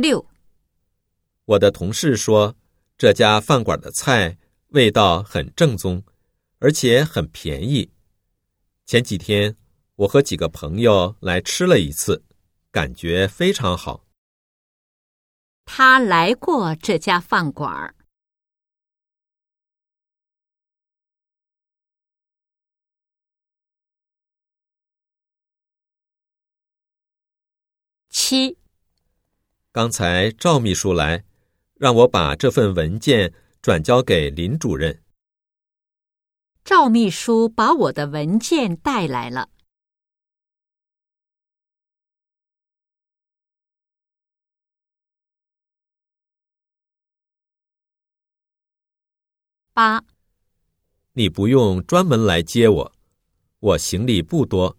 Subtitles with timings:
[0.00, 0.24] 六、
[1.44, 2.54] 我的同事说，
[2.96, 6.04] 这家饭馆的菜味道很正宗，
[6.60, 7.90] 而且很便宜。
[8.86, 9.56] 前几天
[9.96, 12.22] 我和几个朋友来吃了一次，
[12.70, 14.06] 感觉非常好。
[15.64, 17.96] 他来过这家饭馆儿。
[28.08, 28.56] 七、
[29.78, 31.22] 刚才赵秘书来，
[31.76, 33.32] 让我把这份文件
[33.62, 35.04] 转交给林主任。
[36.64, 39.50] 赵秘书把我的文件带来了。
[49.72, 50.02] 八、
[51.12, 52.92] 你不用专门来接我，
[53.60, 54.76] 我行李不多，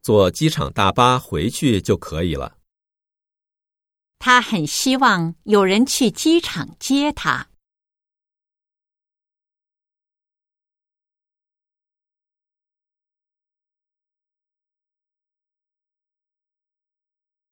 [0.00, 2.55] 坐机场大巴回去就可以了。
[4.26, 7.48] 他很希望有人去机场接他。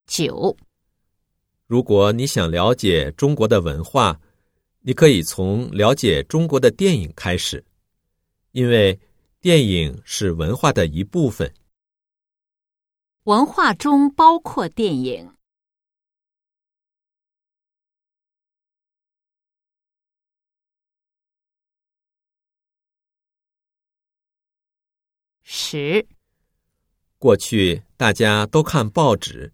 [0.04, 0.56] 九、
[1.64, 4.20] 如果你想了解中国的文化，
[4.80, 7.64] 你可以从了解中国的电影开始，
[8.50, 8.98] 因为
[9.40, 11.54] 电影是文化的一部分。
[13.22, 15.33] 文化中包括电影。
[25.46, 26.06] 十、
[27.18, 29.52] 过去大家都看报纸，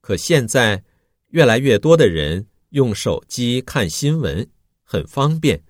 [0.00, 0.84] 可现在
[1.30, 4.48] 越来越多的人用手机看新闻，
[4.84, 5.60] 很方便，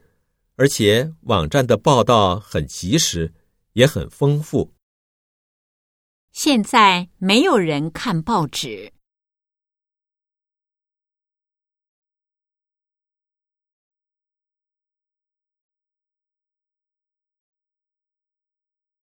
[0.56, 3.32] 而且网站的报道很及时，
[3.72, 4.74] 也很丰富。
[6.32, 8.92] 现在没有人看报纸。